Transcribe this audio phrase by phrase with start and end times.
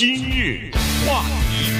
[0.00, 0.70] 今日
[1.06, 1.70] 话题，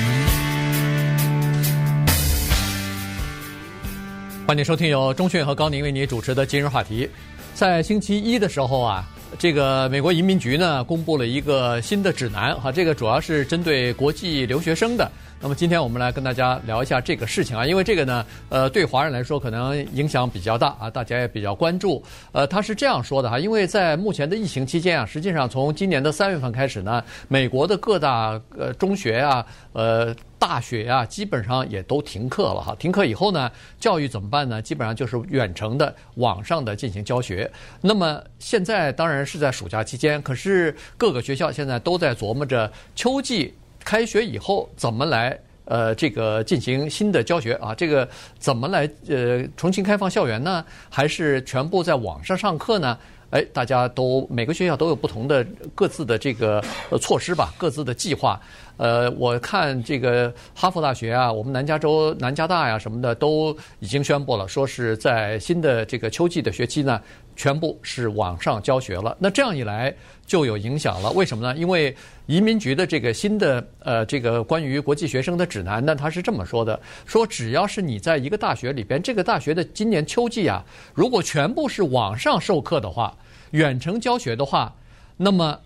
[4.47, 7.09] 欢迎收听由钟讯和高宁为你主持的今日话题。
[7.55, 15.11] 在星期一的时候啊，这个美国移民局呢公布了一个新的指南，哈，这个主要是针对国际留学生的。
[15.43, 22.03] 那么今天我们来跟大家聊一下这个事情啊，因为这个呢，呃，对华人来说可能影响比较大啊，大家也比较关注。
[22.33, 32.77] 呃，他是这样说的哈，因为在目前的疫情期间啊，实际上从今年的三月份开始呢，美国的各大呃中学啊、呃大学啊，基本上也都停课了哈。
[32.79, 34.61] 停课以后呢，教育怎么办呢？
[34.61, 37.51] 基本上就是远程的、网上的进行教学。
[37.81, 43.55] 那么现在当然是在暑假期间，可是各个学校现在都在琢磨着秋季。
[43.85, 47.75] 开学以后怎么来呃这个进行新的教学啊？
[47.75, 48.09] 这个
[48.39, 50.65] 怎么来呃重新开放校园呢？
[50.89, 52.99] 还是全部在网上上课呢？
[53.31, 56.61] 哎，大家都每个学校都有不同的各自的这个
[57.01, 58.41] 措施吧，各自的计划。
[58.77, 67.01] 呃，我看这个哈佛大学啊，我们南加州南加大呀什么的都已经宣布了，说是在新的这个秋季的学期呢，
[67.37, 69.17] 全部是网上教学了。
[69.19, 69.95] 那这样一来
[70.27, 71.59] 就有影响了，为什么呢？
[71.59, 71.95] 因为
[72.27, 80.65] 移民局的这个新的呃这个关于国际学生的指南呢，它是这么说的：说只要是你在一个大学里边，这个大学的今年秋季啊，
[80.95, 83.17] 如果全部是网上授课的话，
[83.53, 84.75] 远程教学的话，
[85.17, 85.59] 那么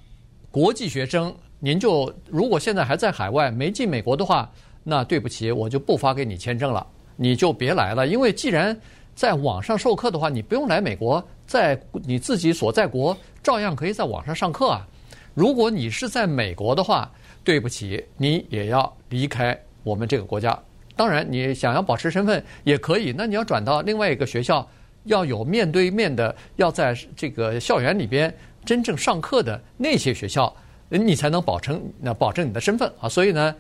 [0.51, 1.35] 国际学生。
[1.61, 4.51] 您就如果现在还在海外没进美国的话，
[4.83, 8.07] 那对不起，我就不发给你签证了，你就别来了。
[8.07, 8.79] 因为既然
[9.15, 14.87] 在网上授课的话，你不用来美国，在你自己所在国照样可以在网上上课啊。
[15.35, 17.11] 如果你是在美国的话，
[17.43, 20.59] 对不起，你也要离开我们这个国家。
[20.97, 24.67] 当然，你想要保持身份也可以，那你要转到另外一个学校，
[25.05, 28.33] 要有面对面的，要在这个校园里边
[28.65, 30.55] 真正上课的那些学校。
[30.91, 33.53] 你才能保证那保证你的身份啊，所以呢，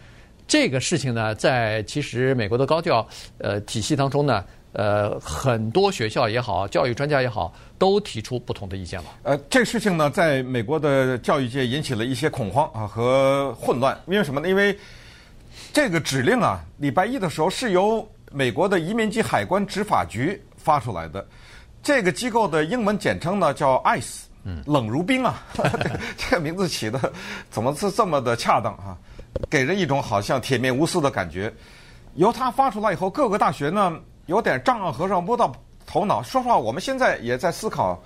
[0.47, 3.05] 这个事情呢，在其实美国的高教
[3.39, 4.45] 呃体系当中呢，
[4.75, 9.07] 呃，很多学校也好，教育专家也好，都提出不同的意见了。
[9.23, 14.49] 呃，这个事情呢，在美国的教育界引起了一些恐慌啊和混乱，因为什么呢？
[14.49, 14.77] 因为
[15.73, 21.25] 这个指令啊，礼拜一的时候是由美国的移民及海关执法局发出来的，
[21.83, 24.23] 这个机构的英文简称呢叫 ICE。
[24.47, 25.43] 嗯，冷如冰啊，
[26.19, 27.13] 这个名字起的
[27.49, 28.99] 怎么是这么的恰当啊？
[29.49, 31.51] 给人一种好像铁面无私的感觉。
[32.17, 35.53] 由他发出来以后，各个大学呢有点丈二和尚摸到
[35.87, 36.23] 头脑。
[36.23, 38.03] 说实话，我们现在也在思考，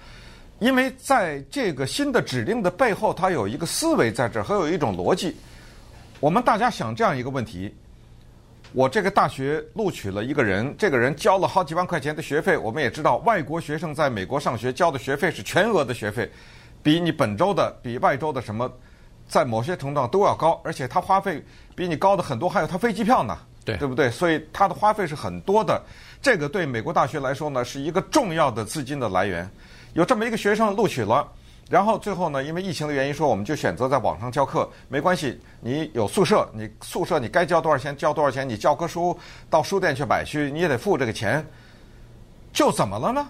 [0.58, 5.36] 因为在这个新的指令的背后，它有一个思维在这儿，还有一种逻辑。
[6.20, 7.74] 我们大家想这样一个问题。
[8.74, 12.54] 我这个大学录取了一个人，这个人交了好几万块钱的学费。
[12.54, 16.30] 我们也知道，外国学生在美国上学交的学费是全额的学费，
[16.82, 18.70] 比你本州的、比外州的什么，
[19.26, 20.60] 在某些程度上都要高。
[20.64, 21.42] 而且他花费
[21.74, 24.10] 比你高的很多，还有他飞机票呢，对对不对？
[24.10, 25.80] 所以他的花费是很多的。
[26.20, 29.48] 这个对美国大学来说呢，是一个重要的资金的来源。
[29.94, 31.26] 有这么一个学生录取了。
[31.70, 35.38] 然后最后呢，因为疫情的原因，说我们就选择在网上教课，没关系。
[35.60, 39.14] 你有宿舍，你宿舍你该交多少钱交多少钱，你教科书
[39.50, 41.44] 到书店去买去，你也得付这个钱。
[42.54, 43.28] 就怎么了呢？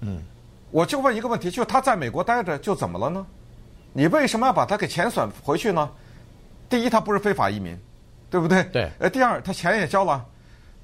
[0.00, 0.22] 嗯，
[0.70, 3.26] 我就问一个问题，就他在美国待着，就怎么了呢？
[3.92, 5.90] 你为什么要把他给遣返回去呢？
[6.70, 7.78] 第一，他不是非法移民，
[8.30, 8.64] 对不对？
[8.72, 8.90] 对。
[8.98, 10.24] 呃，第二，他钱也交了。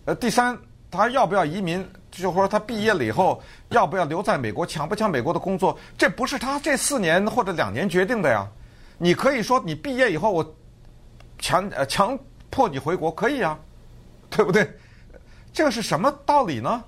[0.05, 0.57] 呃，第三，
[0.91, 1.87] 他要不要移民？
[2.11, 8.47] 就说他毕业了以后要不要留在美国，抢不抢美国的工作，这不是他这四年或者两年决定的呀。
[8.99, 10.55] 你可以说你毕业以后我
[11.39, 12.19] 强呃强
[12.51, 13.59] 迫你回国可以啊，
[14.29, 14.69] 对不对？
[15.53, 16.83] 这个是什么道理呢？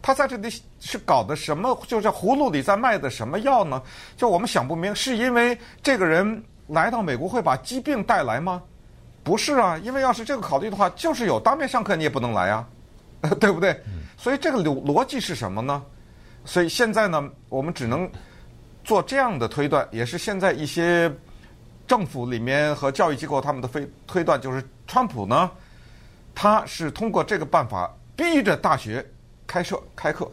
[0.00, 0.48] 他在这里
[0.80, 1.78] 是搞的什么？
[1.86, 3.82] 就是葫芦里在卖的什么药呢？
[4.16, 8.62] 就我们想不明，是因为这个人来到美国会把疾病带来吗？
[9.22, 12.66] 不是啊，因为要是这个考虑的话，就是有当面上课你也不能来啊，
[13.40, 13.80] 对不对？
[14.16, 15.82] 所以这个逻逻辑是什么呢？
[16.44, 18.10] 所以现在呢，我们只能
[18.84, 21.12] 做这样的推断，也是现在一些
[21.86, 25.50] 政府里面和教育机构他们的推推断，就是川普呢，
[26.34, 29.04] 他是通过这个办法逼着大学
[29.46, 30.30] 开设开课，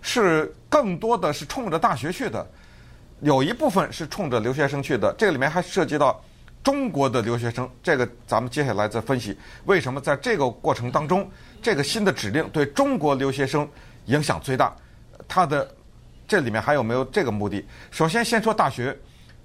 [0.00, 2.46] 是更多的是冲着大学去的，
[3.20, 6.22] 有一部分是冲着留学生去的，这个里面还涉及到
[6.64, 11.30] 中国的留学生，这个咱们接下来再分析为什么在这个过程当中。
[11.62, 13.68] 这个新的指令对中国留学生
[14.06, 14.74] 影响最大，
[15.28, 15.72] 它的
[16.26, 17.64] 这里面还有没有这个目的？
[17.90, 18.96] 首先，先说大学，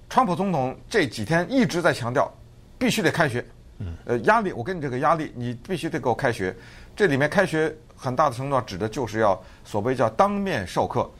[0.08, 2.32] 川普总统这几天一直在强调，
[2.78, 3.44] 必须得开学。
[4.04, 6.54] 呃，压力，我给你这个压力，你必须得给我开学。
[6.94, 11.10] 这里面开学很大的程度上指的就是要所谓叫当面授课。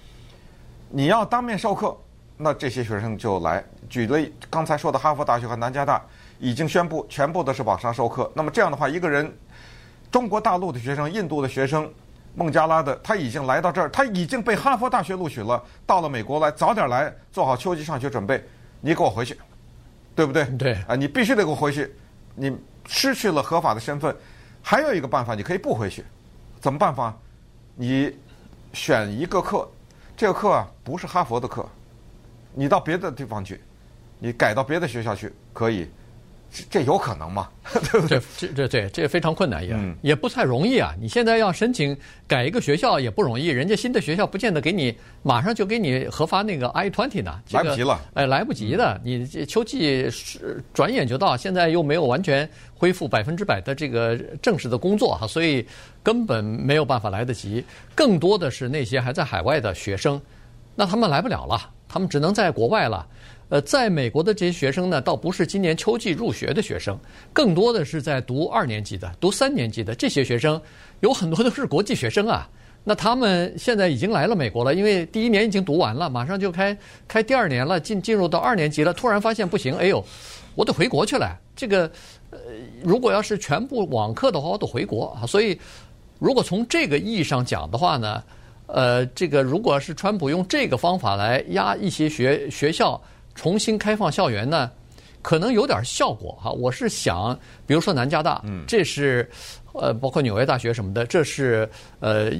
[0.91, 1.97] 你要当面授课，
[2.42, 3.62] 那这些学生就来。
[3.88, 6.02] 举例刚才说的哈佛大学和南加大，
[6.38, 8.31] 已经宣布全部都是网上授课。
[8.34, 9.31] 那么这样的话，一个人，
[10.10, 11.92] 中国大陆的学生、印度的学生、
[12.34, 18.42] 孟加拉的，他已经来到这儿，他已经被哈佛大学录取了，到了美国来，早点来，做好秋季上学准备。
[18.81, 19.37] 你给我回去，
[20.14, 20.44] 对不对？
[20.56, 20.72] 对。
[20.88, 21.94] 啊，你必须得给我回去。
[22.34, 22.56] 你
[22.87, 24.16] 失去了合法的身份，
[24.62, 26.04] 还有一个办法，你可以不回去。
[26.60, 27.14] 怎么办法？
[27.75, 28.16] 你
[28.72, 29.69] 选一个课，
[30.16, 31.69] 这个课啊不是哈佛的课，
[32.55, 33.61] 你到别的地方去。
[34.23, 35.88] 你改到别的学校去可以，
[36.52, 37.49] 这这有可能吗？
[37.91, 38.20] 对不对？
[38.37, 40.94] 这这这这非常困难也、嗯、也不太容易啊！
[41.00, 48.00] 你现在要申请改一个学校也不容易，人家新的学校不见得给你马上就给你核发那个 I-20 呢、这个，来不及了。
[48.12, 55.67] 哎，来不及的，你这秋季是转眼就到，现在又没有完全恢复百分之百的这个正式的工作哈，所以
[56.02, 57.64] 根本没有办法来得及。
[57.94, 60.20] 更多的是那些还在海外的学生，
[60.75, 63.06] 那他们来不了了，他们只能在国外了。
[63.48, 66.96] 呃，在美国的这些学生呢，倒不是今年秋季入学的学生，
[67.32, 70.60] 更多的是在读二年级的、读三年级的这些学生，
[71.00, 72.48] 有很多都是国际学生啊。
[72.82, 76.75] 那他们现在已经来了美国了，因为第一年已经读完了，马上就开
[77.06, 78.94] 开第二年了，进进入到二年级了。
[78.94, 80.02] 突然发现不行，哎呦，
[80.54, 81.37] 我得回国去了。
[81.54, 81.90] 这个，
[82.31, 82.38] 呃，
[82.82, 85.26] 如果要是全部网课的话，我得回国啊。
[85.26, 85.58] 所以，
[86.19, 88.22] 如果从这个意义上讲的话呢，
[88.72, 93.00] 呃，这个如果是川普用这个方法来压一些学学校。
[93.32, 94.70] 重新开放校园呢，
[95.22, 96.50] 可能有点效果哈。
[96.50, 99.26] 我是想，比如说南加大，这是
[99.72, 101.67] 呃，包括纽约大学什么的，这是
[102.00, 102.32] 呃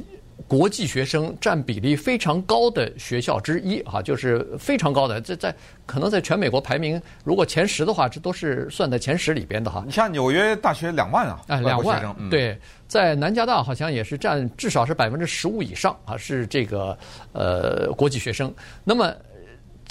[0.49, 5.21] 国际学生占比例非常高的学校之一哈，就是非常高的。
[5.21, 5.55] 这在
[5.87, 9.83] 可能在全美国排名，如果前十的话，这都是算在前十里边的哈。
[9.87, 12.59] 你像纽约大学两万啊，哎，两万，对，
[12.89, 16.97] 在南加大好像也是占至少是百分之十五以上啊，是这个
[17.33, 18.53] 呃国际学生。
[18.85, 19.15] 那么。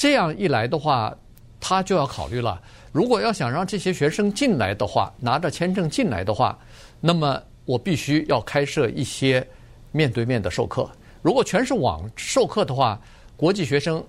[0.01, 1.13] 这样一来的话，
[1.59, 2.57] 他就要考虑了。
[2.93, 6.57] 如果要想让这些学生进来的话，拿着签证进来的话，
[7.01, 9.45] 那么我必须要开设一些
[9.91, 10.89] 面对面的授课。
[11.21, 12.99] 如果全是网授课的话，
[13.35, 14.03] 国际学生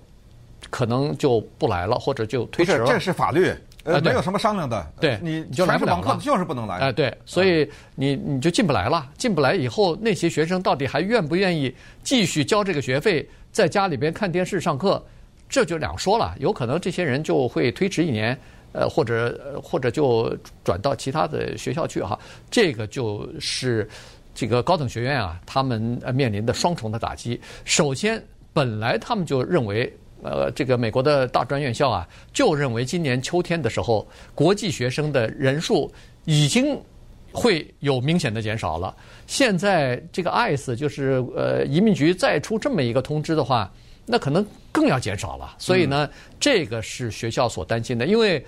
[0.69, 2.85] 可能就不来了，或者就推迟了。
[2.85, 4.91] 这是法律，呃，没有什么商量的。
[4.99, 6.77] 对，你就来不了了，就是不能来。
[6.77, 9.09] 哎，对，所以你你就进不来了。
[9.17, 11.73] 进不来以后，那些学生到底还愿不愿意
[12.03, 15.03] 继续交这个学费，在家里边看电视上课？
[15.49, 18.39] 这就两说了，有可能这些人就会推迟一年，
[18.71, 22.17] 呃，或者或者就转到其他的学校去哈。
[22.49, 23.89] 这个就是
[24.33, 25.81] 这个高等学院啊，他们
[26.13, 27.39] 面临的双重的打击。
[27.65, 28.21] 首先，
[28.53, 29.91] 本来他们就认为，
[30.23, 35.91] 呃，这个美国的大专院校啊，就认为今年秋天的时候，国际学生的人数
[36.25, 36.79] 已经
[37.31, 38.95] 会有明显的减少了。
[39.27, 43.71] 现在这个 ICE 就是呃移民局再出这么一个通知的话。
[44.03, 48.07] 那可能更要减少了，所以呢，这个是学校所担心的。
[48.07, 48.43] 因为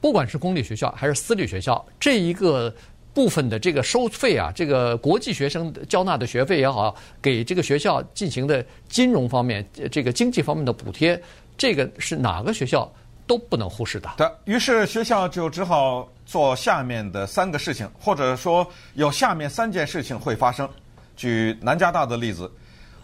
[0.00, 2.72] 不管是公立学校还是私立学校，这一个
[3.14, 11.20] 部分的这个收费啊，这个国际学生交纳的学费也好，给这个学校进行的金融方面、这个经济方面的补贴，
[11.56, 12.90] 这个是哪个学校
[13.26, 14.10] 都不能忽视的。
[14.16, 20.68] 对，于是学校就只好做下面的三个事情，或者说有下面三件事情会发生。
[21.16, 22.50] 举南加大的例子。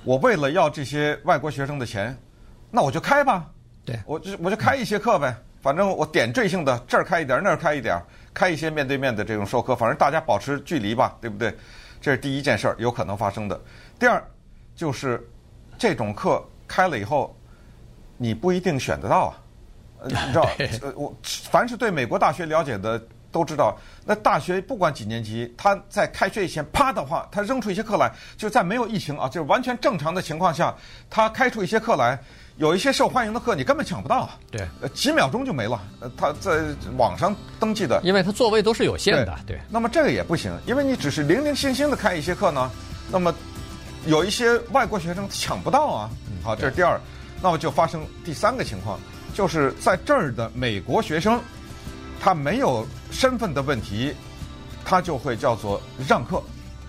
[0.04, 2.16] 我为了要这些外国学生的钱，
[2.70, 3.50] 那我就开吧。
[3.84, 5.36] 对，我就我就开一些课呗。
[5.60, 8.00] 反正我点缀性的这儿开一点，那儿开一点，
[8.38, 9.74] 开一些面对面的这种授课。
[9.74, 11.52] 反正大家保持距离吧，对不对？
[12.00, 13.60] 这是第一件事儿，有可能发生的。
[13.98, 14.22] 第二，
[14.76, 15.28] 就是
[15.76, 17.36] 这种课开了以后，
[18.16, 19.34] 你不一定选得到啊。
[20.04, 20.48] 你知道，
[20.82, 21.12] 呃，我
[21.50, 23.02] 凡是对美国大学了解的。
[23.30, 30.74] 都知道，那大学不管几年级，他在开学以前，啪的话，他扔出一些课来，就在没有疫情啊，就是完全正常的情况下，
[31.10, 32.18] 他开出一些课来，
[32.58, 34.36] 有一些受欢迎的课，你根本抢不到啊。
[34.50, 35.80] 对，几秒钟就没了。
[36.16, 36.60] 他在
[36.96, 39.38] 网上登记的，因为他座位都是有限的。
[39.46, 39.56] 对。
[39.56, 42.68] 对，那么这个也不行，因为你只是零零星星的开一些课呢，
[43.12, 43.32] 那么
[44.06, 46.10] 有一些外国学生抢不到啊。
[46.42, 47.00] 好，这是第二，
[47.40, 48.98] 那么就发生第三个情况，
[49.32, 51.40] 就是在这儿的美国学生。
[52.20, 54.12] 他没有身份的问题，
[54.84, 56.42] 他就会叫做让课。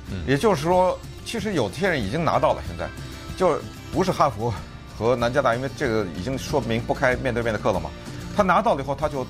[0.10, 2.90] 嗯，也就是说，其实有些人已经拿到了，现在
[3.38, 3.62] 就
[3.94, 4.52] 不是哈佛
[5.00, 7.90] 和南加大，因为这个已经说明不开面对面的课了嘛。
[8.36, 9.26] 他拿到了以后，他就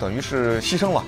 [0.00, 1.04] 等于是牺牲了。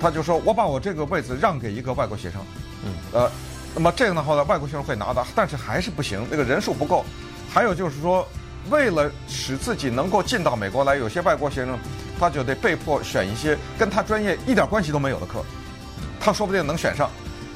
[0.00, 2.40] 他就说：“我把我这个位置让给一个外国学生。”
[2.82, 3.30] 嗯，呃，
[3.74, 7.04] 那么这样的话呢，外国学生会拿到，但是还是不行，那个人数不够。
[7.52, 8.26] 还有就是说，
[8.70, 11.78] 为了使自己能够进到美国来，有些外国学生。
[12.16, 15.44] 他就得被迫选一些跟他专业一点关系都没有的课，
[16.20, 17.10] 他说不定能选上，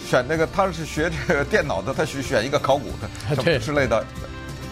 [0.04, 4.04] 选那个他是学这个电脑的，他去选一个考古的 什么之类的。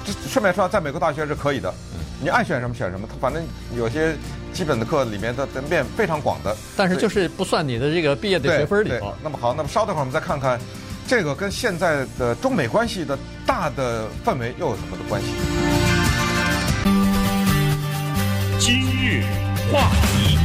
[0.06, 1.74] 这顺便说，在美国大学是可以的，
[2.22, 3.08] 你爱选什么选什么。
[3.08, 3.44] 他反正
[3.76, 4.14] 有些
[4.52, 6.56] 基本的课里面的面非常广的。
[6.76, 9.12] 但是就是不算你的这个毕业的学分里头。
[9.20, 10.60] 那么好，那么稍等会儿我们再看看，
[11.08, 15.26] 这个跟现在的中美关系的大的氛围又有什么的关系？
[18.60, 19.24] 今日
[19.72, 20.38] 话题。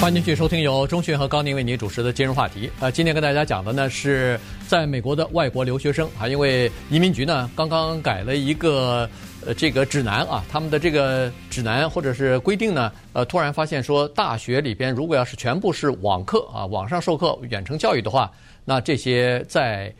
[0.00, 2.70] 欢迎继续收听由钟迅和高宁为您主持的今日话题。
[2.78, 4.38] 呃，今天跟大家讲的呢是
[4.68, 9.10] 在美国的外国留学生啊，因为移民局呢刚刚改了一个
[9.44, 18.30] 呃这个指南啊，他们的这个指南或者是规定呢，呃，突然发现说大学里边如果要是全部是网课啊，网上授课、远程教育的话，
[18.64, 19.92] 那这些在。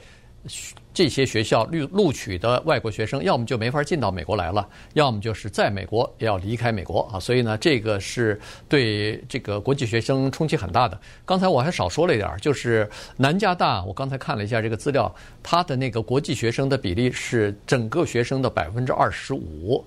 [0.94, 7.20] 这些学校录录取的外国学生，要么就没法进到美国来了，要么就是在美国也要离开美国啊。
[7.20, 11.00] 所以呢，这个是对这个国际学生冲击很大的。
[11.24, 19.84] 刚才我还少说了一点，就是南加大，我刚才看了一下这个资料，它的那个国际学生的比例是整个学生的百分之二十五。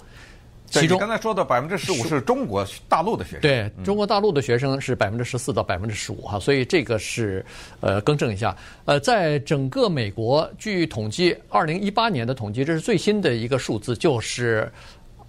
[0.72, 7.46] 其中刚才说的百分之十五是中国大陆的学生，对中国大陆的学生是百分之十四到百分之十五哈，所以这个是
[7.82, 8.56] 呃更正一下。
[8.86, 14.72] 呃，在整个美国，据统计，二零一八年的统计，这是最新的一个数字，就是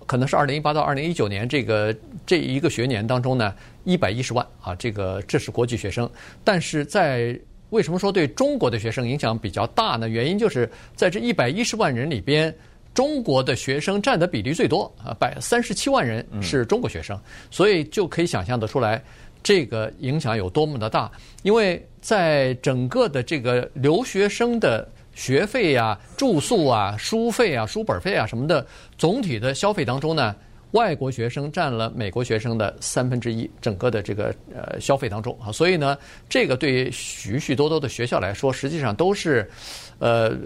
[0.06, 1.92] 可能是二零一八到二零一九年这个
[2.24, 6.08] 这一个学年当中呢，一百一十万啊，这个这是国际学生。
[6.44, 7.36] 但是在
[7.70, 10.08] 为什么说对中国的学生影响比较大呢？
[10.08, 12.54] 原因就是在这一百一十万人里边。
[12.94, 17.18] 中国的学生占的比例最多啊，百三十七万人是中国学生，
[17.50, 19.02] 所以就可以想象得出来，
[19.42, 21.10] 这个影响有多么的大。
[21.42, 28.66] 因为在整个的这个留学生的学费啊、住宿啊、书费啊、书本费啊什么的
[28.98, 30.36] 总体的消费当中呢，
[30.72, 35.96] 外国学生占了美国学生的三分之一，整个的这个呃消费当中啊，所以呢，
[36.28, 39.50] 这个对许许多多的学校来说，实际上都是。
[39.98, 40.36] 呃，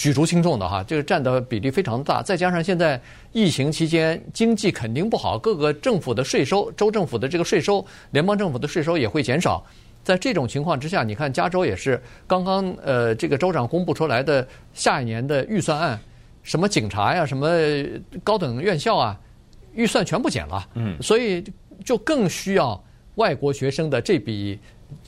[0.00, 2.98] 举足轻重的哈，这个占的比例非常大，再加上现在
[3.32, 9.62] 疫情期间经济肯定不好，各个政府的税收、州政府的这个税收、联邦政府的税收也会减少。
[10.02, 16.00] 在这种情况之下，你看加州也是刚刚呃，这个州长公布出来的下一年的预算案，
[16.42, 17.46] 什么警察呀、什么
[18.24, 19.20] 高等院校啊，
[19.74, 21.44] 预算全部减了，嗯，所以
[21.84, 22.82] 就更需要
[23.16, 24.58] 外国学生的这笔。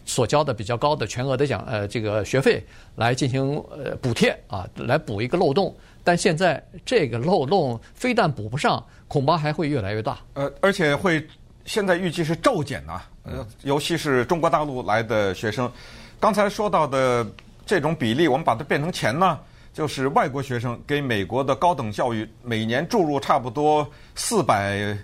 [0.04, 2.62] 所交的比较高的全额的奖呃这个学费
[2.96, 5.74] 来进行呃补贴啊，来补一个漏洞。
[6.04, 10.18] 但现在这个漏洞非但补不上，恐怕还会越来越大。
[10.34, 11.24] 呃，而且会
[11.64, 13.00] 现在预计是骤减呐。
[13.22, 15.70] 呃，尤其是中国大陆来的学生，
[16.18, 17.24] 刚才说到的
[17.64, 19.38] 这种比例，我们把它变成钱呢，
[19.72, 24.98] 就是外国学生给美国的高等教育每年注入差不多四百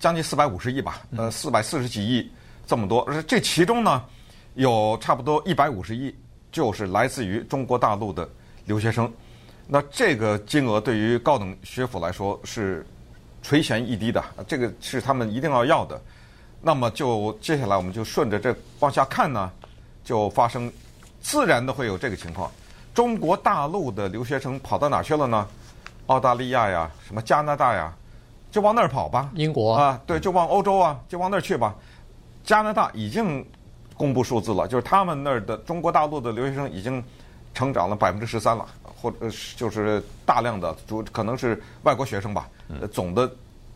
[0.00, 2.28] 将近四百五十亿吧，呃，四百四十几亿
[2.66, 3.02] 这么多。
[3.02, 4.02] 而这其中呢。
[4.54, 6.14] 有差不多一百五十亿，
[6.50, 8.28] 就是来自于中国大陆的
[8.66, 9.10] 留学生。
[9.66, 12.84] 那这个金额对于高等学府来说是
[13.42, 16.00] 垂涎欲滴的，这个是他们一定要要的。
[16.60, 19.50] 那么就接下来我们就顺着这往下看呢，
[20.02, 20.70] 就发生
[21.20, 22.50] 自然的会有这个情况。
[22.92, 25.46] 中国大陆的留学生跑到哪去了呢？
[26.06, 27.94] 澳大利亚呀，什么加拿大呀，
[28.50, 29.30] 就往那儿跑吧。
[29.36, 31.74] 英国啊，对，就往欧洲啊，就往那儿去吧。
[32.42, 33.46] 加拿大已经。
[34.00, 37.04] 公布数字了，就是他们那儿的中国大陆的留学生已经
[37.52, 39.16] 成长了百分之十三了，或者
[39.56, 42.48] 就是大量的主可能是外国学生吧，
[42.90, 43.30] 总的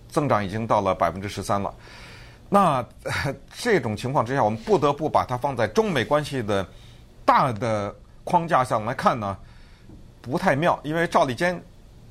[0.09, 1.75] 增长已经到了百分之十三了。
[2.49, 2.83] 那
[3.53, 6.67] 这种情况之下，我们不得不把它放在中美关系的
[7.27, 9.37] 大的框架上来看呢，
[10.23, 10.81] 不太妙。
[10.85, 11.63] 因为赵立坚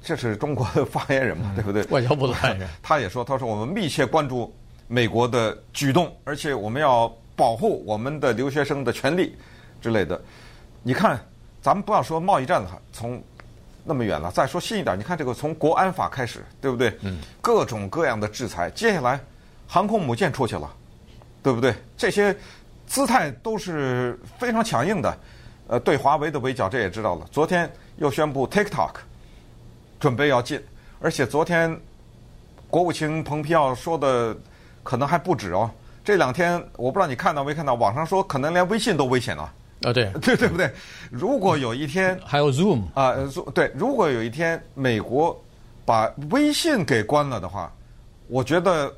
[0.03, 1.83] 这是中国的发言人嘛，对不对？
[1.85, 4.55] 外交部的发言人， 他也说，他说我们密切关注
[4.87, 7.11] 美国的举动，而且我们要。
[7.35, 9.35] 保护我们的留学生的权利
[9.81, 10.21] 之类的，
[10.83, 11.19] 你看，
[11.61, 13.21] 咱们不要说贸易战了，从
[13.83, 16.97] 那么远了，再说近一点，你看这个从国安法开始，对不对？
[17.01, 17.19] 嗯。
[17.41, 19.19] 各种各样的制裁，接下来
[19.67, 20.71] 航空母舰出去了，
[21.41, 21.73] 对不对？
[21.97, 22.35] 这些
[22.85, 25.17] 姿态都是非常强硬的。
[25.67, 27.25] 呃，对华为的围剿，这也知道了。
[27.31, 28.95] 昨天又宣布 TikTok
[29.99, 30.61] 准备要进，
[30.99, 31.75] 而且昨天
[32.69, 34.37] 国务卿蓬佩奥说的
[34.83, 35.71] 可能还不止哦。
[36.03, 39.43] 这两天我不知道你看到没看到，网上说可能连微信都危险了。
[39.83, 40.71] 啊，对， 对对不对？
[41.11, 45.37] 如果有一天 还有 Zoom 啊，Zoom 对，如果有一天美国
[45.85, 47.71] 把微信给关了的话，
[48.27, 48.93] 我觉得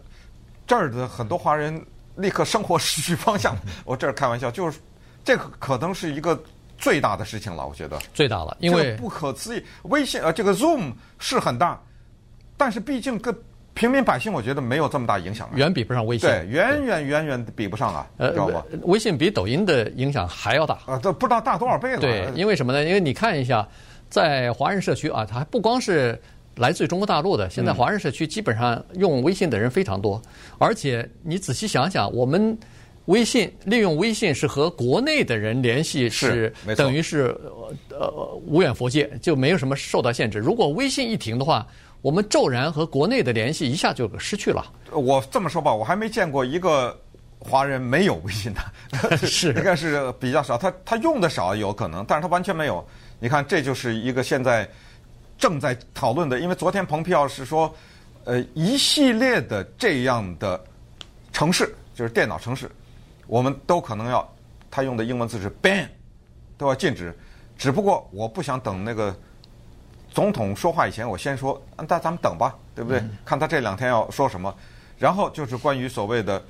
[0.68, 1.84] 这儿的很多华人
[2.16, 3.56] 立刻生活失去方向。
[3.84, 4.80] 我这儿开玩笑，就是
[5.24, 6.40] 这个可能是一个
[6.78, 7.66] 最大的事情了。
[7.68, 9.64] 我觉得最大了，因为不可思议。
[9.84, 11.82] 微信啊，这个 Zoom 是很大，
[12.58, 13.36] 但是毕竟跟
[13.76, 16.28] 平民百姓，我觉得没有这么大影响，远比不上微信。
[16.28, 18.66] 对，远远远远比不上啊，知道吧？
[18.84, 22.00] 微信比抖音的影响还要大啊，这不知道大多少倍了。
[22.00, 22.84] 对，因为什么呢？
[22.84, 23.68] 因为你看一下，
[24.10, 26.20] 在华人社区啊，它还不光是
[26.56, 30.22] 来自于中国大陆的，现在华人社区基本上用微信的人非常多，
[30.58, 32.58] 而且你仔细想想，我们
[33.08, 37.38] 微信利用微信是和国内的人联系，是等于是
[37.90, 38.10] 呃
[38.48, 40.40] 无远佛界，就没有什么受到限制。
[40.40, 41.68] 如果微信一停的话，
[42.06, 44.64] 我们骤然和国内的联系一下就失去了。
[44.92, 46.96] 我这么说吧，我还没见过一个
[47.40, 50.56] 华人没有微信的， 是应该是比较少。
[50.56, 52.88] 他他用的少有可能，但是他完全没有。
[53.20, 54.70] 你看，这就是一个现在。
[55.38, 57.76] 正在讨论的，因为昨天蓬佩奥是说，
[58.24, 60.64] 呃，一系列的这样的
[61.34, 62.72] 城市，就是电脑城市，
[63.28, 64.26] 我们都可能要，
[64.72, 65.88] 他用的英文字是 ban，
[66.58, 67.14] 都要禁止。
[67.58, 69.14] 只不过我不想等那个
[70.16, 73.00] 总统说话以前，我先说，那咱们等吧，对不对？
[73.02, 74.52] 嗯、看他这两天要说什么。
[74.98, 76.42] 然后就是关于所谓的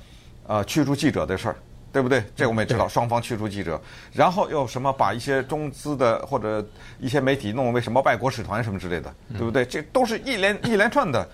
[0.46, 1.56] 呃驱逐记者的事儿。
[1.92, 2.22] 对不对？
[2.36, 3.80] 这我们也知道，双方驱逐记者，
[4.12, 6.62] 然后又什么把一些中资的或者
[6.98, 9.64] 一些媒体弄为什么外国使团什么之类的，对不对？
[9.64, 11.26] 这都是一连 一连串的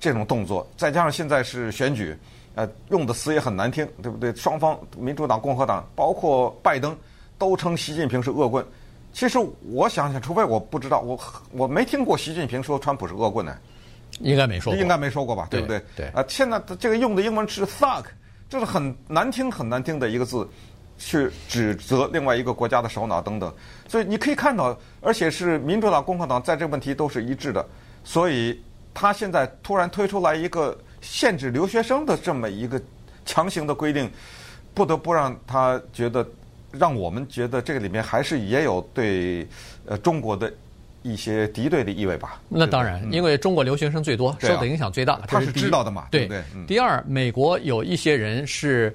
[0.00, 2.18] 这种动作，再加上现在是选举，
[2.56, 4.34] 呃，用的词也很难听，对不对？
[4.34, 6.96] 双方民主党、共和党，包括拜登，
[7.38, 8.64] 都称习近平是恶棍。
[9.12, 9.38] 其实
[9.70, 11.18] 我想想，除非我不知道，我
[11.52, 13.56] 我没听过习近平说川普是恶棍呢，
[14.20, 15.48] 应该没说过，应该没说过吧？
[15.50, 15.82] 对不对？
[15.96, 16.06] 对。
[16.08, 18.04] 啊，现在这个用的英文是 thug。
[18.50, 20.48] 这是很难听、很难听的一个字，
[20.96, 23.52] 去指责另外一个国家的首脑等等。
[23.86, 27.62] 所以你可以看到，而且是民主党、共和党在这个问题都是一致的。
[28.04, 28.58] 所以
[28.94, 32.80] 他现在突然推出来一个限制留学生的这么一个
[33.26, 34.10] 强行的规定，
[34.72, 36.26] 不得不让他觉得，
[36.72, 39.46] 让我们觉得这个里面还是也有对
[39.86, 40.52] 呃中国的。
[41.02, 42.42] 一些敌对的意味吧。
[42.48, 45.18] 那当然，因为中国留学生最多，受的影响最大。
[45.28, 46.08] 他是知道的嘛？
[46.10, 46.42] 对不对？
[46.66, 48.94] 第二，美国有一些人是，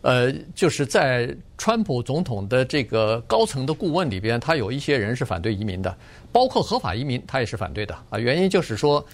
[0.00, 5.94] 呃，就是在川普总统的这个高层的顾问里边，他有一些人是反对移民的，
[6.32, 8.18] 包括合法移民，他也是反对的啊。
[8.18, 9.04] 原因就是说，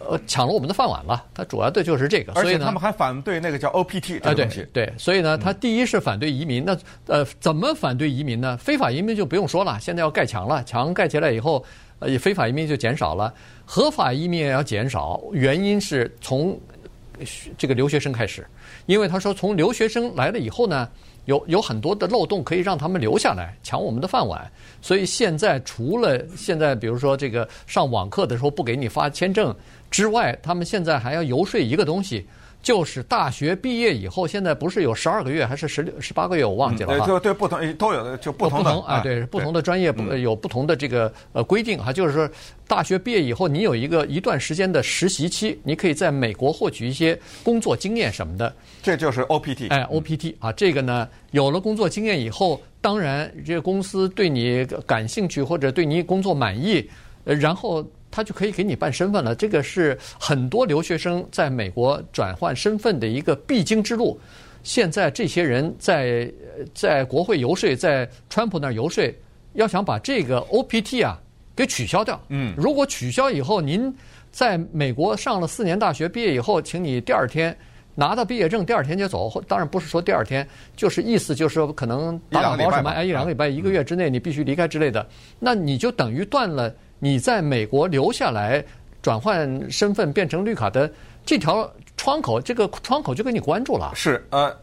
[0.00, 1.24] 呃，抢了我们的饭碗了。
[1.34, 2.32] 他主要的就是这个。
[2.34, 4.66] 而且他们还反对那个叫 OPT 这个东西。
[4.72, 6.64] 对，所以呢，他第一是反对移民。
[6.64, 6.76] 那
[7.06, 8.56] 呃，怎么反对移民呢？
[8.56, 11.64] 非法移民就不用说了，现在要盖墙了，墙盖起来以后。
[12.00, 15.20] 呃，非法移民就减少了，合法移民也要减少。
[15.32, 16.56] 原因是从
[17.56, 18.46] 这个留学生开始，
[18.86, 20.88] 因为他说从留学生来了以后呢，
[21.28, 24.50] 有有很多的漏洞可以让他们留下来抢我们的饭碗。
[24.80, 29.54] 所以现在除了现在比如说这个上网课的时候不给你发签证
[29.90, 32.26] 之外，他们现在还要游说一个东西。
[32.68, 37.06] 就是大学毕业以后，现在不是有十二个月还是十六、十八个月，我忘记了哈。
[37.06, 41.94] 对、嗯、对，不同都有的，就不同的啊，对，不同的专业不有不同的这个呃规定哈。
[41.94, 42.28] 就是说，
[42.66, 48.54] 大学毕业以后，你有一个一段时间的实习期，你可以在美国获取一些工作经验什么的。
[48.82, 49.70] 这就是 OPT。
[49.70, 56.86] 哎，OPT 啊，这个呢，有了工作经验以后，当然这个公司对你感兴趣或者对你工作满意，
[57.24, 57.82] 呃，然后。
[58.10, 64.18] 他就可以给你办身份了，这个是很多留学生在美国转换身份的一个必经之路。
[64.64, 66.30] 现在这些人在
[66.74, 69.14] 在国会游说，在川普那儿游说，
[69.54, 71.18] 要想把这个 OPT 啊
[71.54, 72.20] 给取消掉。
[72.28, 73.94] 嗯，如果取消以后，您
[74.30, 77.56] 在美国上了四年大学，毕业以后，请你第二天
[77.94, 79.40] 拿到毕业证，第二天就走。
[79.46, 85.06] 当然不是说第二天，就是意思就是说可能打打包什么，哎，一两个礼拜、一个月之内你必须离开之类的，
[85.38, 86.74] 那你就等于断了。
[86.98, 88.64] 你在美国留下来
[89.00, 90.90] 转换身份变成绿卡的
[91.24, 93.92] 这条窗口，这个窗口就给你关住了。
[93.94, 94.54] 是呃，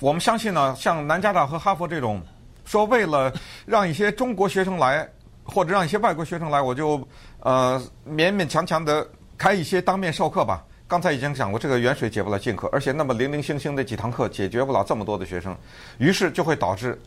[0.00, 2.20] 我们相信呢，像南加大和哈佛这种，
[2.64, 3.32] 说为了
[3.64, 5.08] 让一些中国学生来，
[5.44, 7.00] 或者让一些外国学生来，我就
[7.40, 9.06] 呃勉勉强强的
[9.38, 10.64] 开一些当面授课吧。
[10.86, 15.56] 刚才已经讲过，这个远水解不了近渴，而且那么零零星星的几堂课解决不了这么多的学生，
[15.98, 17.00] 于是就会导致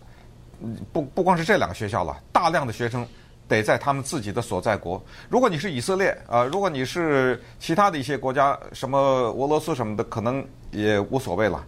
[0.92, 3.06] 不不光是这两个学校了，大量的学生。
[3.48, 5.02] 得在他们自己的所在国。
[5.30, 11.64] 如果你是以色列啊，如果你是其他的一些国家，什么俄罗斯什么的，可能也无所谓了。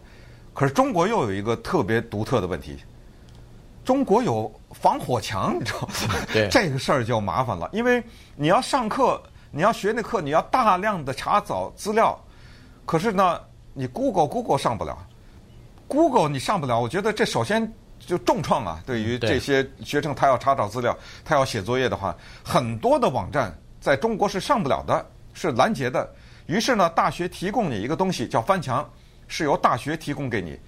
[0.54, 2.78] 可是中国又有一个特别独特的问题，
[3.84, 5.90] 中国有防火墙，你知道吗？
[6.32, 8.04] 对， 这个事儿就麻烦了，因为
[8.36, 12.18] 你要上课，你要学那课，你要大量的查找资料。
[12.86, 13.40] 可是呢，
[13.74, 14.98] 你 Google Google 上不了
[15.88, 16.80] ，Google 你上不了。
[16.80, 17.72] 我觉得这首先。
[18.00, 18.80] 就重创啊！
[18.86, 26.08] 对于这些学生，他要查找资料，他要写作业的话，很多的网站在中国是上不了的，是拦截的。
[26.46, 28.88] 于是呢，大学提供你一个东西叫翻墙，
[29.28, 30.60] 是由大学提供给你。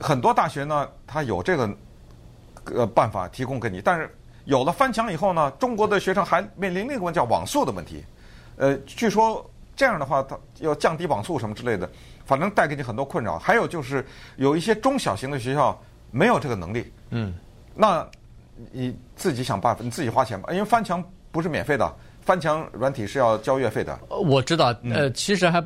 [0.00, 1.76] 很多大学呢，它有这个
[2.74, 4.12] 呃办法提供给你，但是
[4.44, 8.04] 有了翻墙以后呢，中国的学生还面临另一个问题叫网速的问题。
[8.56, 11.88] 呃，据说这样的话，它要降低网速什么之类的，
[12.24, 13.38] 反正带给你很多困扰。
[13.38, 14.04] 还有就是
[14.36, 15.80] 有一些中小型的学校。
[16.12, 17.34] 没有这个能力，嗯，
[17.74, 18.06] 那
[18.70, 23.98] 你自己想办法，你自己花钱吧，因为翻墙不是免费的，翻墙软体是要交月费的。
[24.08, 25.60] 我知道，呃，其实还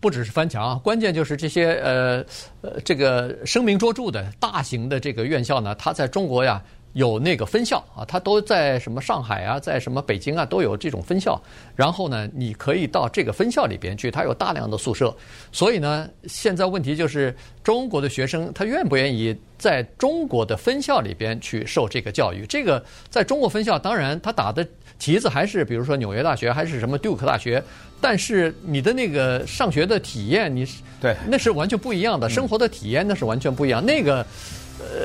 [0.00, 2.24] 不只是翻墙啊，关键就是这些呃
[2.60, 6.62] 呃这个声名卓著的大型的这个院校呢，它在中国呀。
[6.94, 11.40] 有那个分校啊，它都在什么上海啊，在什么北京啊，都有这种分校。
[11.74, 15.14] 然后呢，你可以到这个分校里边去，它有大量的宿舍。
[15.50, 22.44] 所以呢，现在问题就是中国的学生他愿不愿意在中国的分校里边去受这个教育？
[22.46, 24.66] 这个在中国分校，当然他打的
[24.98, 27.62] 旗子还是比如说纽约大学，还是什么杜克大学，
[28.02, 33.82] 但是你的那个上学的体验，你是对，那是完全不一样的，生活的体验那是完全不一样。
[33.82, 34.26] 那个。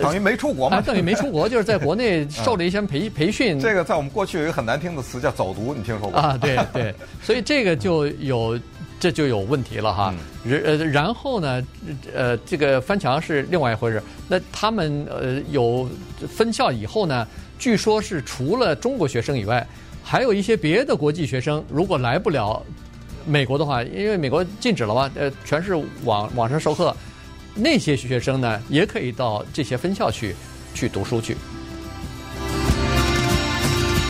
[0.01, 0.81] 等于没出国嘛？
[0.81, 3.59] 等于没出国， 就是在国内受了一些培培训。
[3.59, 6.19] 这个在我们过去有一个很难听的词叫“走读”，你听说过？
[6.19, 8.59] 啊，对对，所以这个就有
[8.99, 10.13] 这就有问题了哈。
[10.45, 11.61] 呃，然后呢，
[12.13, 14.01] 呃，这个翻墙是另外一回事。
[14.27, 15.89] 那他们呃有
[16.27, 17.27] 分校以后呢，
[17.59, 19.65] 据说是除了中国学生以外，
[20.03, 22.61] 还有一些别的国际学生，如果来不了
[23.25, 26.95] 美国的话，因为美国禁止了嘛，呃，全是网网上授课。
[27.57, 30.35] 那些学生呢，也可以到这些分校去，
[30.73, 31.35] 去读书去。